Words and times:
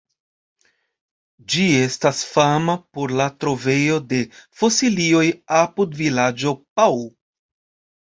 Ĝi 1.53 1.65
estas 1.81 2.23
fama 2.31 2.77
por 2.99 3.15
la 3.21 3.29
trovejo 3.45 4.01
de 4.15 4.25
fosilioj 4.65 5.25
apud 5.63 5.97
vilaĝo 6.05 6.59
Pau. 6.71 7.03